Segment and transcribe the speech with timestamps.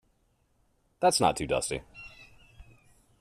[0.99, 1.83] That's not too dusty.